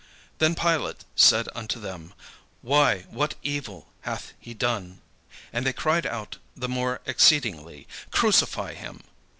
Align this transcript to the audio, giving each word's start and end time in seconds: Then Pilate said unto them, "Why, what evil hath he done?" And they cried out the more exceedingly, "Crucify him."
Then 0.39 0.55
Pilate 0.55 1.05
said 1.15 1.47
unto 1.53 1.79
them, 1.79 2.15
"Why, 2.63 3.01
what 3.11 3.35
evil 3.43 3.93
hath 4.01 4.33
he 4.39 4.55
done?" 4.55 4.99
And 5.53 5.63
they 5.63 5.73
cried 5.73 6.07
out 6.07 6.39
the 6.57 6.67
more 6.67 7.01
exceedingly, 7.05 7.87
"Crucify 8.09 8.73
him." 8.73 9.03